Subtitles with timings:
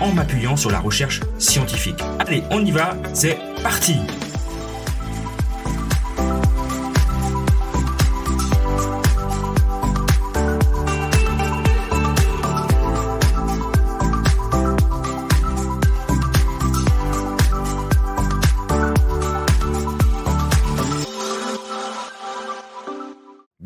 [0.00, 2.00] en m'appuyant sur la recherche scientifique.
[2.18, 3.96] Allez, on y va, c'est parti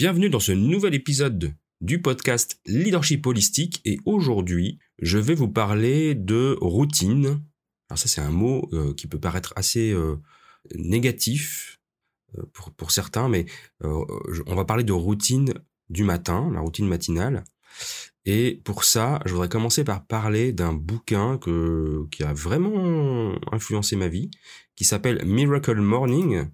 [0.00, 6.14] Bienvenue dans ce nouvel épisode du podcast Leadership Holistique et aujourd'hui je vais vous parler
[6.14, 7.42] de routine.
[7.88, 10.16] Alors ça c'est un mot euh, qui peut paraître assez euh,
[10.74, 11.80] négatif
[12.36, 13.46] euh, pour, pour, certains, mais
[13.82, 15.54] on va parler de routine
[15.88, 17.44] du matin, la routine matinale.
[18.26, 23.96] Et pour ça, je voudrais commencer par parler d'un bouquin que, qui a vraiment influencé
[23.96, 24.30] ma vie,
[24.76, 26.46] qui s'appelle Miracle Morning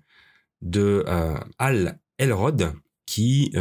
[0.63, 1.05] de
[1.59, 2.73] Al Elrod,
[3.05, 3.53] qui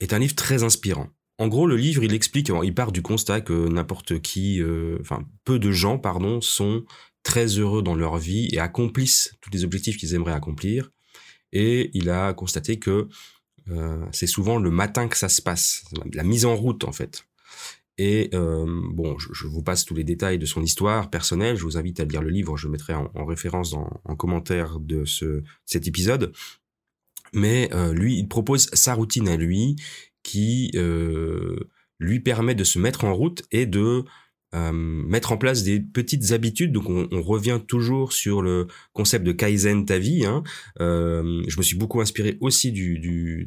[0.00, 1.08] est un livre très inspirant.
[1.38, 5.24] En gros, le livre, il explique, il part du constat que n'importe qui, euh, enfin,
[5.44, 6.84] peu de gens, pardon, sont
[7.22, 10.90] très heureux dans leur vie et accomplissent tous les objectifs qu'ils aimeraient accomplir.
[11.52, 13.08] Et il a constaté que
[13.70, 17.24] euh, c'est souvent le matin que ça se passe, la mise en route en fait.
[17.98, 21.56] Et euh, bon, je, vous passe tous les détails de son histoire personnelle.
[21.56, 22.56] Je vous invite à lire le livre.
[22.56, 26.32] Je mettrai en, référence en commentaire de ce cet épisode.
[27.32, 29.76] Mais euh, lui, il propose sa routine à lui
[30.22, 31.56] qui euh,
[31.98, 34.04] lui permet de se mettre en route et de
[34.54, 36.72] euh, mettre en place des petites habitudes.
[36.72, 40.24] Donc on, revient toujours sur le concept de Kaizen ta vie.
[40.24, 40.42] Hein.
[40.80, 43.46] Euh, je me suis beaucoup inspiré aussi du,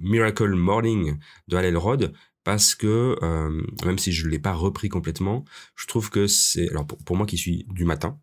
[0.00, 5.44] Miracle Morning de Hal Elrod parce que euh, même si je l'ai pas repris complètement,
[5.76, 8.18] je trouve que c'est alors pour, pour moi qui suis du matin,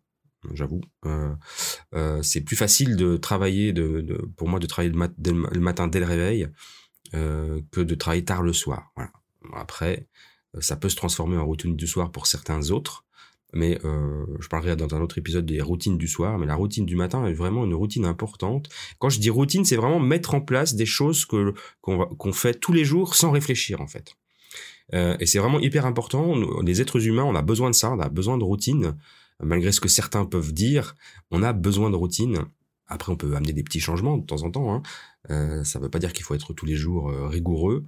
[0.54, 0.80] j'avoue.
[1.04, 1.34] Euh,
[1.94, 6.06] euh, c'est plus facile de travailler, de, pour moi, de travailler le, matin dès le
[6.06, 6.48] réveil
[7.14, 8.92] euh, que de travailler tard le soir.
[9.54, 10.06] Après,
[10.60, 13.04] ça peut se transformer en routine du soir pour certains autres,
[13.52, 16.38] mais je parlerai dans un autre épisode des routines du soir.
[16.38, 18.68] Mais la routine du matin est vraiment une routine importante.
[18.98, 22.72] Quand je dis routine, c'est vraiment mettre en place des choses que qu'on fait tous
[22.72, 24.16] les jours sans réfléchir en fait.
[24.92, 26.34] Et c'est vraiment hyper important.
[26.62, 28.94] les êtres humains, on a besoin de ça, on a besoin de routine
[29.42, 30.94] malgré ce que certains peuvent dire,
[31.30, 32.38] on a besoin de routine.
[32.86, 34.72] Après, on peut amener des petits changements de temps en temps.
[34.72, 34.82] Hein.
[35.30, 37.84] Euh, ça ne veut pas dire qu'il faut être tous les jours euh, rigoureux,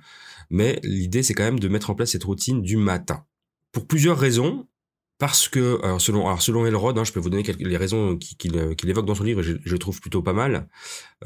[0.51, 3.25] mais l'idée, c'est quand même de mettre en place cette routine du matin.
[3.71, 4.67] Pour plusieurs raisons,
[5.19, 8.17] parce que, alors selon, alors selon Elrod, hein, je peux vous donner quelques, les raisons
[8.17, 8.57] qu'il
[8.89, 10.69] évoque dans son livre, et je, je trouve plutôt pas mal.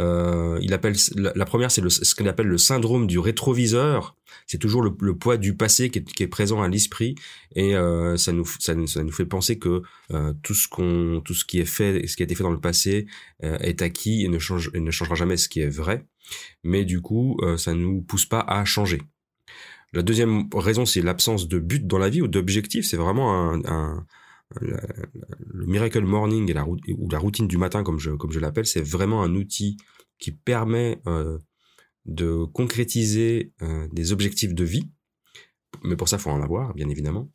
[0.00, 4.16] Euh, il appelle la, première, c'est ce qu'il appelle le syndrome du rétroviseur.
[4.46, 7.16] C'est toujours le, le, poids du passé qui est, qui est présent à l'esprit,
[7.54, 11.34] et euh, ça, nous, ça, ça, nous fait penser que euh, tout ce qu'on, tout
[11.34, 13.06] ce qui est fait, ce qui a été fait dans le passé,
[13.44, 16.06] euh, est acquis et ne change, et ne changera jamais ce qui est vrai.
[16.64, 19.02] Mais du coup, euh, ça nous pousse pas à changer.
[19.92, 22.86] La deuxième raison, c'est l'absence de but dans la vie ou d'objectif.
[22.86, 24.06] C'est vraiment un,
[24.60, 26.52] le miracle morning
[26.96, 29.76] ou la routine du matin, comme je, l'appelle, c'est vraiment un outil
[30.18, 31.38] qui permet euh,
[32.04, 34.90] de concrétiser euh, des objectifs de vie.
[35.82, 37.30] Mais pour ça, faut en avoir, bien évidemment.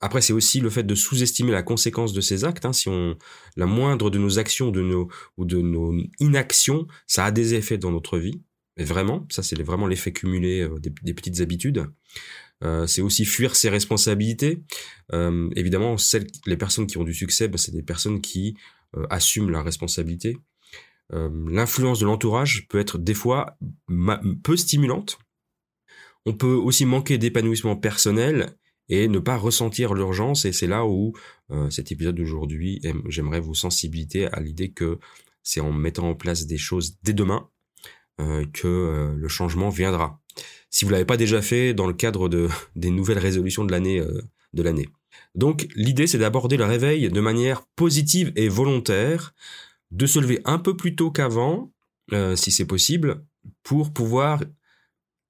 [0.00, 2.66] Après, c'est aussi le fait de sous-estimer la conséquence de ces actes.
[2.66, 2.72] Hein.
[2.72, 3.16] Si on,
[3.56, 8.18] la moindre de nos actions ou de nos inactions, ça a des effets dans notre
[8.18, 8.42] vie.
[8.76, 11.86] Mais vraiment, ça c'est vraiment l'effet cumulé euh, des, petites habitudes.
[12.62, 14.62] Euh, c'est aussi fuir ses responsabilités.
[15.12, 15.96] Euh, évidemment,
[16.46, 18.56] les personnes qui ont du succès, bah, c'est des personnes qui
[19.10, 20.38] assument la responsabilité.
[21.10, 23.58] L'influence de l'entourage peut être des fois
[24.44, 25.18] peu stimulante.
[26.26, 28.56] On peut aussi manquer d'épanouissement personnel
[28.88, 30.44] et ne pas ressentir l'urgence.
[30.44, 31.12] Et c'est là où
[31.70, 35.00] cet épisode d'aujourd'hui, j'aimerais vous sensibiliser à l'idée que
[35.42, 37.50] c'est en mettant en place des choses dès demain
[38.18, 40.20] que euh, le changement viendra.
[40.70, 44.00] Si vous l'avez pas déjà fait dans le cadre de, des nouvelles résolutions de l'année
[44.00, 44.22] euh,
[44.52, 44.88] de l'année.
[45.34, 49.34] Donc l'idée c'est d'aborder le réveil de manière positive et volontaire,
[49.90, 51.72] de se lever un peu plus tôt qu'avant,
[52.36, 53.24] si c'est possible,
[53.64, 54.42] pour pouvoir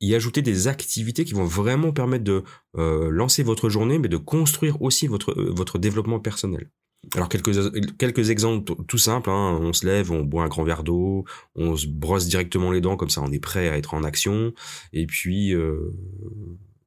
[0.01, 2.45] y ajouter des activités qui vont vraiment permettre de
[2.75, 6.71] lancer votre journée, mais de construire aussi votre, votre développement personnel.
[7.15, 9.31] Alors quelques quelques exemples tout simples.
[9.31, 9.59] Hein.
[9.61, 11.25] On se lève, on boit un grand verre d'eau,
[11.55, 14.53] on se brosse directement les dents comme ça, on est prêt à être en action.
[14.93, 15.93] Et puis euh,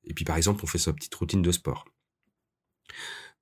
[0.05, 1.85] et puis par exemple, on fait sa petite routine de sport.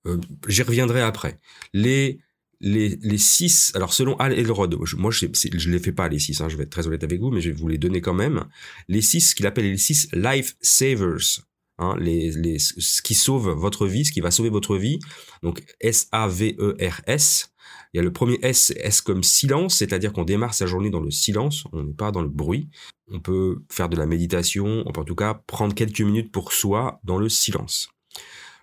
[0.08, 1.40] Euh, j'y reviendrai après.
[1.74, 2.20] Les
[2.62, 6.40] les, les six, alors selon Al Elrod, moi je ne les fais pas les six,
[6.42, 8.14] hein, je vais être très honnête avec vous, mais je vais vous les donner quand
[8.14, 8.46] même.
[8.88, 11.42] Les six, qu'il appelle les six life savers,
[11.78, 15.00] hein, les, les, ce qui sauve votre vie, ce qui va sauver votre vie.
[15.44, 17.52] Donc S-A-V-E-R-S.
[17.94, 21.00] Il y a le premier S, S comme silence, c'est-à-dire qu'on démarre sa journée dans
[21.00, 22.70] le silence, on n'est pas dans le bruit.
[23.08, 26.52] On peut faire de la méditation, on peut en tout cas prendre quelques minutes pour
[26.52, 27.90] soi dans le silence.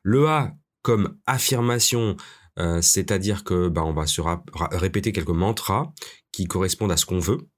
[0.03, 2.17] Le A comme affirmation,
[2.59, 4.21] euh, c'est-à-dire que bah, on va se
[4.57, 5.93] répéter quelques mantras
[6.33, 7.49] qui correspondent à ce qu'on veut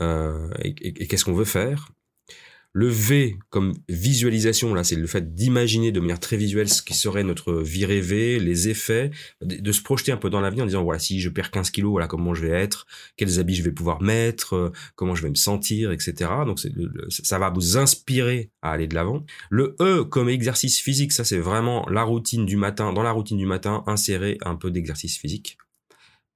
[0.00, 1.88] euh, et qu'est-ce qu'on veut faire.
[2.72, 6.94] Le V comme visualisation, là, c'est le fait d'imaginer de manière très visuelle ce qui
[6.94, 9.10] serait notre vie rêvée, les effets,
[9.40, 11.90] de, se projeter un peu dans l'avenir en disant, voilà, si je perds 15 kilos,
[11.90, 12.86] voilà comment je vais être,
[13.16, 16.30] quels habits je vais pouvoir mettre, euh, comment je vais me sentir, etc.
[16.46, 16.60] Donc,
[17.08, 19.24] ça va vous inspirer à aller de l'avant.
[19.50, 22.92] Le E comme exercice physique, ça, c'est vraiment la routine du matin.
[22.92, 25.58] Dans la routine du matin, insérer un peu d'exercice physique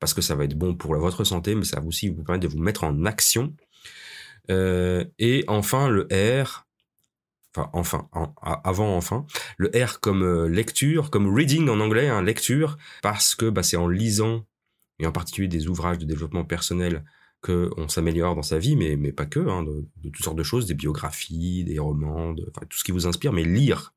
[0.03, 2.43] parce que ça va être bon pour votre santé, mais ça va aussi vous permettre
[2.43, 3.55] de vous mettre en action.
[4.51, 6.67] Euh, et enfin le R,
[7.55, 8.09] enfin enfin
[8.65, 13.49] avant enfin le R comme euh, lecture, comme reading en anglais, hein, lecture, parce que
[13.51, 14.47] bah, c'est en lisant
[14.99, 17.05] et en particulier des ouvrages de développement personnel
[17.41, 20.37] que on s'améliore dans sa vie, mais mais pas que, hein, de, de, toutes sortes
[20.37, 23.95] de choses, des biographies, des romans, de, tout ce qui vous inspire, mais lire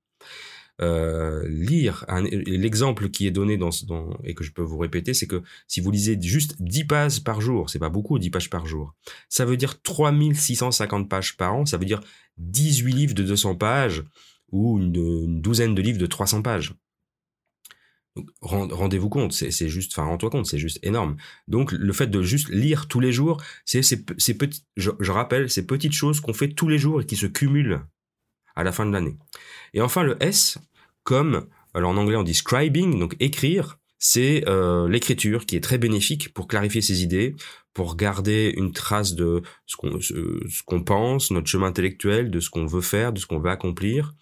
[0.80, 2.06] lire.
[2.32, 3.70] L'exemple qui est donné dans,
[4.24, 7.42] et que je peux vous répéter, c'est que si vous lisez juste 10 pages par
[7.42, 8.94] jour, c'est pas beaucoup 10 pages par jour,
[9.30, 12.02] ça veut dire 3650 pages par an, ça veut dire
[12.38, 14.04] 18 livres de 200 pages
[14.52, 16.74] ou une, douzaine de livres de 300 pages.
[18.42, 21.18] Rendez-vous compte, c'est juste, enfin rends-toi compte, c'est juste énorme.
[21.50, 24.06] Donc le fait de juste lire tous les jours, c'est ces
[24.78, 27.82] je, je rappelle, ces petites choses qu'on fait tous les jours et qui se cumulent
[28.56, 29.18] à la fin de l'année.
[29.74, 30.58] Et enfin le S,
[31.04, 35.78] comme alors en anglais on dit scribing, donc écrire, c'est euh, l'écriture qui est très
[35.78, 37.36] bénéfique pour clarifier ses idées,
[37.74, 39.76] pour garder une trace de ce
[40.66, 44.14] qu'on pense, notre chemin intellectuel, de ce qu'on veut faire, de ce qu'on veut accomplir.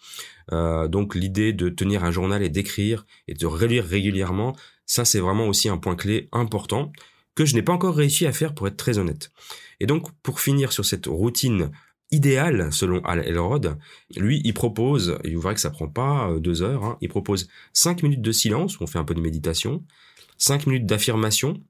[0.52, 4.56] Euh, donc l'idée de tenir un journal et d'écrire et de relire régulièrement,
[4.86, 6.92] ça c'est vraiment aussi un point clé important
[7.36, 9.32] que je n'ai pas encore réussi à faire pour être très honnête.
[9.80, 11.72] Et donc pour finir sur cette routine
[12.12, 13.78] idéal selon Al Elrod.
[14.16, 17.10] Lui, il propose, et vous verrez que ça prend pas euh, deux heures, hein, il
[17.10, 19.84] propose cinq minutes de silence, où on fait un peu de méditation,
[20.38, 21.62] cinq minutes d'affirmation,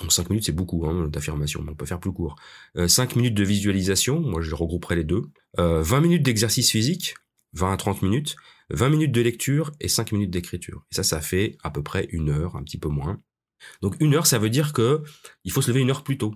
[0.00, 2.36] Bon, 5 minutes, c'est beaucoup hein, d'affirmation, mais on peut faire plus court.
[2.76, 5.22] Euh, 5 minutes de visualisation, moi je regrouperai les deux.
[5.58, 7.14] Euh, 20 minutes d'exercice physique,
[7.54, 8.36] 20 à 30 minutes.
[8.70, 10.86] 20 minutes de lecture et 5 minutes d'écriture.
[10.90, 13.20] Et ça, ça fait à peu près une heure, un petit peu moins.
[13.82, 15.02] Donc une heure, ça veut dire que
[15.44, 16.34] il faut se lever une heure plus tôt.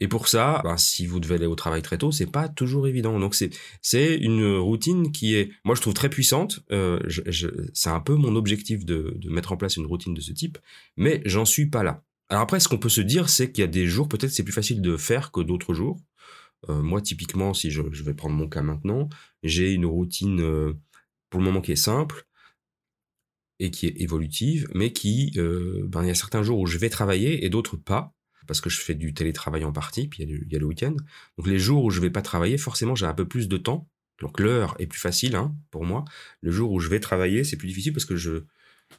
[0.00, 2.86] Et pour ça, ben, si vous devez aller au travail très tôt, c'est pas toujours
[2.86, 3.18] évident.
[3.18, 3.50] Donc c'est
[3.82, 6.60] c'est une routine qui est, moi je trouve très puissante.
[6.70, 10.14] Euh, je, je, c'est un peu mon objectif de, de mettre en place une routine
[10.14, 10.58] de ce type,
[10.96, 12.04] mais j'en suis pas là.
[12.28, 14.44] Alors après, ce qu'on peut se dire, c'est qu'il y a des jours peut-être c'est
[14.44, 16.00] plus facile de faire que d'autres jours.
[16.68, 19.08] Euh, moi typiquement, si je, je, vais prendre mon cas maintenant,
[19.42, 20.74] j'ai une routine euh,
[21.30, 22.26] pour le moment qui est simple
[23.60, 26.78] et qui est évolutive, mais qui, euh, ben, il y a certains jours où je
[26.78, 28.14] vais travailler et d'autres pas
[28.48, 30.96] parce que je fais du télétravail en partie, puis il y, a le, week-end.
[31.36, 33.88] Donc les jours où je vais pas travailler, forcément j'ai un peu plus de temps.
[34.20, 36.04] Donc l'heure est plus facile hein, pour moi.
[36.40, 38.42] Le jour où je vais travailler, c'est plus difficile parce que je,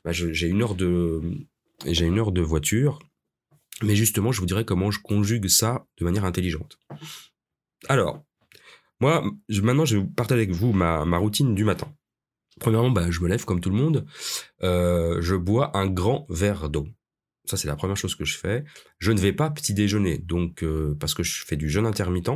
[0.05, 1.21] bah, j'ai une heure de
[1.85, 2.99] j'ai une heure de voiture.
[3.81, 6.77] Mais justement, je vous dirais comment je conjugue ça de manière intelligente.
[7.87, 8.23] Alors,
[8.99, 11.91] moi, je, maintenant, je vais partager avec vous ma, ma routine du matin.
[12.59, 14.05] Premièrement, bah, je me lève comme tout le monde.
[14.63, 16.87] Euh, je bois un grand verre d'eau.
[17.49, 18.63] Ça, c'est la première chose que je fais.
[18.99, 22.29] Je ne vais pas petit déjeuner, donc euh, parce que je fais du jeûne intermittent.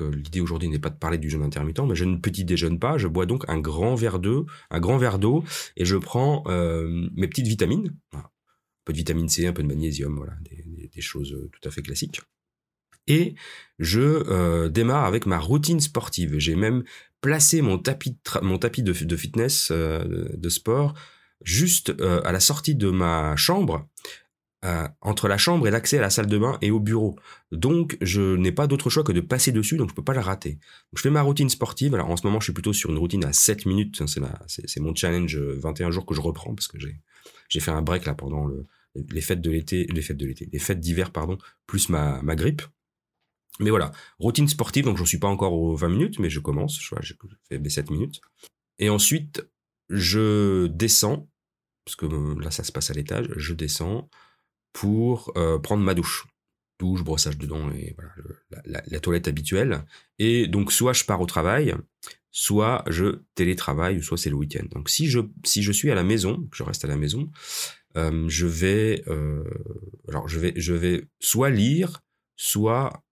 [0.00, 2.78] Euh, l'idée aujourd'hui n'est pas de parler du jeûne intermittent, mais je ne petit déjeune
[2.78, 2.98] pas.
[2.98, 5.42] Je bois donc un grand verre d'eau, un grand verre d'eau,
[5.76, 8.22] et je prends euh, mes petites vitamines, un
[8.84, 12.20] peu de vitamine C, un peu de magnésium, voilà, des, choses tout à fait classiques.
[13.08, 13.34] Et
[13.80, 16.38] je démarre avec ma routine sportive.
[16.38, 16.84] J'ai même
[17.20, 18.14] placé mon tapis
[18.84, 20.94] de fitness, de sport,
[21.44, 23.88] juste euh, à la sortie de ma chambre,
[24.64, 27.16] euh, entre la chambre et l'accès à la salle de bain et au bureau.
[27.50, 30.22] Donc, je n'ai pas d'autre choix que de passer dessus, donc je peux pas la
[30.22, 30.58] rater.
[30.94, 31.94] Je fais ma routine sportive.
[31.94, 34.02] Alors, en ce moment, je suis plutôt sur une routine à 7 minutes.
[34.06, 38.14] C'est mon challenge 21 jours que je reprends parce que j'ai fait un break là
[38.14, 41.88] pendant le, les fêtes de l'été, les fêtes de l'été, les fêtes d'hiver, pardon, plus
[41.88, 42.62] ma, ma grippe.
[43.60, 46.80] Mais voilà, routine sportive, donc j'en suis pas encore aux 20 minutes, mais je commence,
[46.80, 47.14] je, je
[47.48, 48.20] fais mes 7 minutes.
[48.78, 49.46] Et ensuite,
[49.88, 51.28] je descends
[51.84, 54.08] parce que euh, là ça se passe à l'étage, je descends
[54.72, 56.26] pour euh, prendre ma douche.
[56.78, 59.84] Douche, brossage de dents et voilà, la, toilette habituelle.
[60.18, 61.76] Et donc soit je pars au travail,
[62.32, 64.64] soit je télétravaille, soit c'est le week-end.
[64.72, 67.30] Donc si je, si je suis à la maison, je reste à la maison,
[67.96, 69.04] euh, je vais,
[70.08, 72.02] alors je vais, je vais soit lire,
[72.34, 73.04] soit,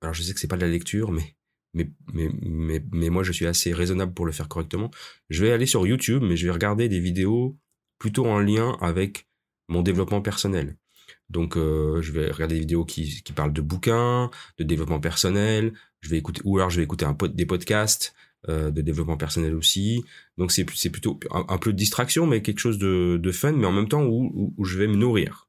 [0.00, 1.36] alors je sais que c'est pas de la lecture, mais
[1.74, 4.90] mais, mais, mais, mais moi je suis assez raisonnable pour le faire correctement.
[5.28, 7.58] Je vais aller sur YouTube, mais je vais regarder des vidéos
[8.00, 9.28] plutôt en lien avec
[9.68, 10.76] mon développement personnel.
[11.28, 15.72] Donc, euh, je vais regarder des vidéos qui, qui parlent de bouquins, de développement personnel.
[16.00, 18.14] Je vais écouter, ou alors je vais écouter un des podcasts
[18.48, 20.02] euh, de développement personnel aussi.
[20.38, 23.66] Donc, c'est c'est plutôt un, peu de distraction, mais quelque chose de, de fun, mais
[23.66, 25.46] en même temps où, où, je vais me nourrir.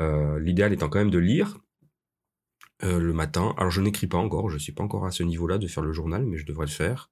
[0.00, 1.58] Euh, L'idéal étant quand même de lire
[2.82, 3.54] euh, le matin.
[3.56, 5.92] Alors, je n'écris pas encore, je suis pas encore à ce niveau-là de faire le
[5.92, 7.08] journal, mais je devrais le faire.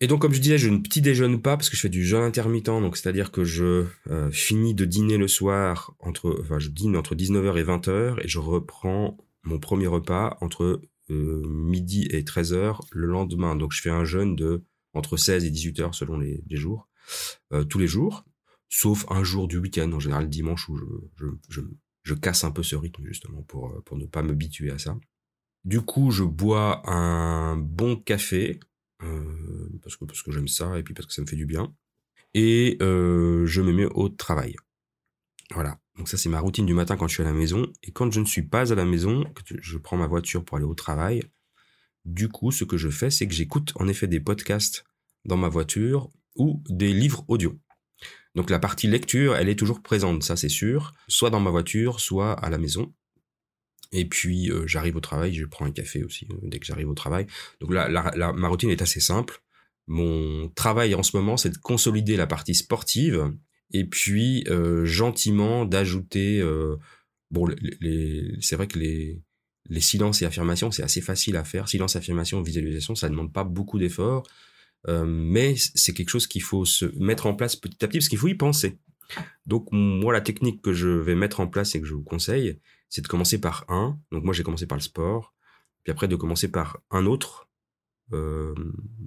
[0.00, 2.04] Et donc, comme je disais, je ne petit déjeune pas parce que je fais du
[2.04, 2.66] jeûne intermittent.
[2.66, 7.16] Donc, c'est-à-dire que je euh, finis de dîner le soir entre, enfin, je dîne entre
[7.16, 13.06] 19h et 20h et je reprends mon premier repas entre euh, midi et 13h le
[13.08, 13.56] lendemain.
[13.56, 14.62] Donc, je fais un jeûne de
[14.94, 16.88] entre 16 et 18h selon les, jours,
[17.52, 18.24] euh, tous les jours,
[18.68, 20.84] sauf un jour du week-end, en général dimanche où je,
[21.16, 21.60] je, je,
[22.04, 24.96] je, casse un peu ce rythme justement pour, pour ne pas m'habituer à ça.
[25.64, 28.60] Du coup, je bois un bon café
[29.02, 31.74] euh, parce que, j'aime ça et puis parce que ça me fait du bien.
[32.34, 34.56] Et euh, je me mets au travail.
[35.52, 35.78] Voilà.
[35.96, 37.72] Donc ça, c'est ma routine du matin quand je suis à la maison.
[37.82, 39.24] Et quand je ne suis pas à la maison,
[39.60, 41.22] je prends ma voiture pour aller au travail,
[42.04, 44.84] du coup, ce que je fais, c'est que j'écoute en effet des podcasts
[45.24, 47.58] dans ma voiture ou des livres audio.
[48.34, 52.00] Donc la partie lecture, elle est toujours présente, ça c'est sûr, soit dans ma voiture,
[52.00, 52.94] soit à la maison.
[53.92, 56.88] Et puis euh, j'arrive au travail, je prends un café aussi euh, dès que j'arrive
[56.88, 57.26] au travail.
[57.60, 57.88] Donc là,
[58.32, 59.40] ma routine est assez simple.
[59.86, 63.32] Mon travail en ce moment, c'est de consolider la partie sportive
[63.72, 66.42] et puis euh, gentiment d'ajouter.
[67.30, 67.48] bon,
[68.40, 69.22] c'est vrai que les,
[69.70, 71.68] les silences et affirmations, c'est assez facile à faire.
[71.68, 74.26] Silence, affirmation, visualisation, ça ne demande pas beaucoup d'efforts.
[74.86, 78.18] mais c'est quelque chose qu'il faut se mettre en place petit à petit parce qu'il
[78.18, 78.78] faut y penser.
[79.46, 82.58] Donc moi, la technique que je vais mettre en place et que je vous conseille,
[82.88, 83.98] c'est de commencer par un.
[84.12, 85.34] Donc moi, j'ai commencé par le sport,
[85.84, 87.48] puis après de commencer par un autre.
[88.14, 88.54] Euh,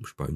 [0.06, 0.28] sais pas,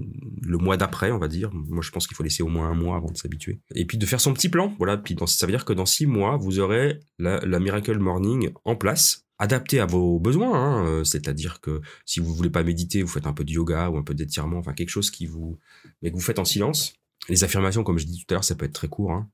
[0.41, 1.51] le mois d'après, on va dire.
[1.53, 3.59] Moi, je pense qu'il faut laisser au moins un mois avant de s'habituer.
[3.75, 4.73] Et puis de faire son petit plan.
[4.79, 4.97] Voilà.
[4.97, 9.27] Puis ça veut dire que dans six mois, vous aurez la, Miracle Morning en place,
[9.37, 10.53] adapté à vos besoins.
[10.53, 10.87] Hein.
[10.87, 13.97] Euh, c'est-à-dire que si vous voulez pas méditer, vous faites un peu de yoga ou
[13.97, 15.59] un peu d'étirement, enfin quelque chose qui vous,
[16.01, 16.95] mais que vous faites en silence.
[17.29, 19.11] Les affirmations, comme je dis tout à l'heure, ça peut être très court.
[19.11, 19.29] Hein.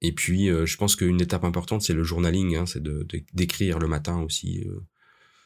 [0.00, 3.78] Et puis, euh, je pense qu'une étape importante, c'est le journaling, hein, c'est de, d'écrire
[3.78, 4.64] le matin aussi.
[4.66, 4.80] Euh,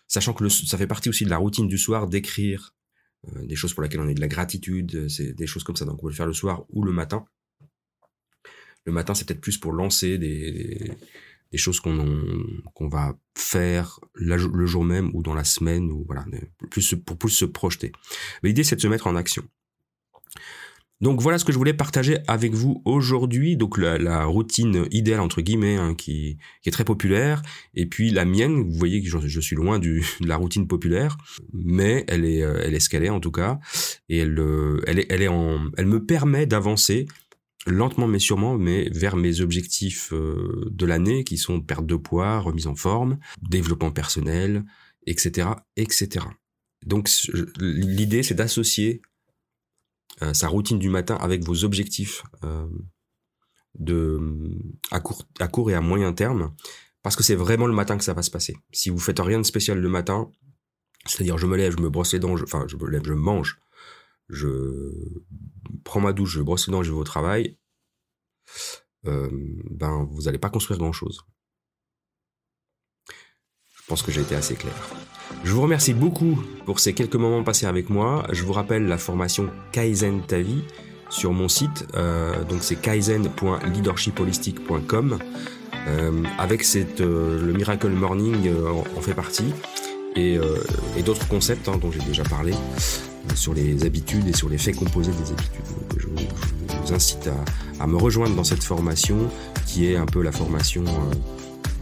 [0.07, 2.75] sachant que ça fait partie aussi de la routine du soir d'écrire
[3.28, 5.85] euh, des choses pour lesquelles on a de la gratitude, c'est des choses comme ça.
[5.85, 7.25] Donc, on peut le faire le soir ou le matin.
[8.85, 10.97] Le matin, c'est peut-être plus pour lancer des,
[11.52, 12.23] des choses qu'on
[12.75, 16.25] qu'on va faire le jour même ou dans la semaine ou voilà
[16.71, 17.93] plus pour plus se projeter.
[18.43, 19.45] Mais l'idée c'est de se mettre en action.
[21.00, 23.57] Donc voilà ce que je voulais partager avec vous aujourd'hui.
[23.57, 27.43] Donc la, routine idéale entre guillemets hein, qui, est très populaire
[27.75, 28.62] et puis la mienne.
[28.69, 31.17] Vous voyez que je, suis loin du, de la routine populaire,
[31.52, 33.61] mais elle est euh, elle est ce en tout cas
[34.09, 37.07] et elle euh, elle est elle est en elle me permet d'avancer
[37.67, 42.40] lentement mais sûrement mais vers mes objectifs euh, de l'année qui sont perte de poids,
[42.40, 44.64] remise en forme, développement personnel,
[45.07, 45.49] etc.
[45.76, 46.26] etc.
[46.87, 47.09] Donc
[47.61, 49.00] l'idée c'est d'associer
[50.33, 52.69] sa routine du matin avec vos objectifs euh,
[53.79, 54.19] de
[54.91, 56.55] à court, à court et à moyen terme,
[57.03, 58.57] parce que c'est vraiment le matin que ça va se passer.
[58.73, 60.31] Si vous faites rien de spécial le matin,
[61.07, 63.61] c'est-à-dire je me lève, je me brosse les dents, enfin je me lève, je mange,
[64.29, 64.93] je
[65.85, 67.57] prends ma douche, je brosse les dents, je vais au travail,
[69.07, 69.29] euh,
[69.71, 71.25] ben vous n'allez pas construire grand-chose.
[73.88, 74.75] Je pense que j'ai été assez clair.
[75.45, 78.26] Je vous remercie beaucoup pour ces quelques moments passés avec moi.
[78.33, 80.62] Je vous rappelle la formation Kaizen ta vie
[81.09, 81.87] sur mon site.
[81.95, 85.18] Euh, donc c'est kaizen.leadershipholistic.com.
[85.87, 88.50] Euh, avec euh, le Miracle Morning
[88.95, 89.54] en, fait partie
[90.16, 90.38] et,
[91.02, 92.52] d'autres concepts hein, dont j'ai déjà parlé
[93.35, 95.64] sur les habitudes et sur les faits composés des habitudes.
[95.97, 97.30] je, vous incite
[97.80, 99.30] à, me rejoindre dans cette formation
[99.66, 100.85] qui est un peu la formation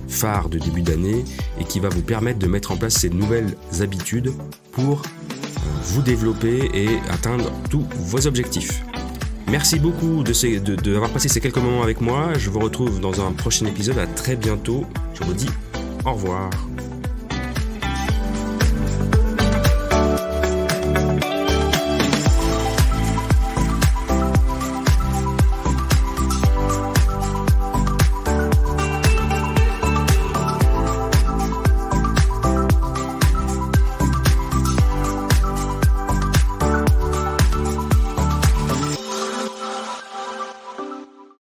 [0.08, 1.24] phare de début d'année
[1.60, 4.32] et qui va vous permettre de mettre en place ces nouvelles habitudes
[4.72, 8.82] pour euh, vous développer et atteindre tous vos objectifs.
[9.48, 12.32] Merci beaucoup d'avoir de, de, passé ces quelques moments avec moi.
[12.36, 13.98] Je vous retrouve dans un prochain épisode.
[13.98, 14.84] À très bientôt.
[15.14, 15.48] Je vous dis
[16.04, 16.50] au revoir.